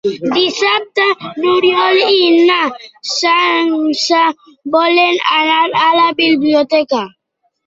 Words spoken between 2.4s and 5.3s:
na Sança volen